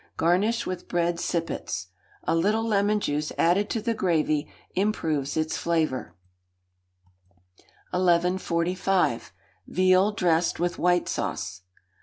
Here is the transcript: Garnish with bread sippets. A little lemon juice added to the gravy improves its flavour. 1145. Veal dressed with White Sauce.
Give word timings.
Garnish 0.17 0.65
with 0.65 0.87
bread 0.87 1.19
sippets. 1.19 1.89
A 2.23 2.33
little 2.33 2.63
lemon 2.63 2.99
juice 2.99 3.31
added 3.37 3.69
to 3.69 3.79
the 3.83 3.93
gravy 3.93 4.51
improves 4.73 5.37
its 5.37 5.57
flavour. 5.59 6.15
1145. 7.91 9.31
Veal 9.67 10.11
dressed 10.11 10.59
with 10.59 10.79
White 10.79 11.07
Sauce. 11.07 11.61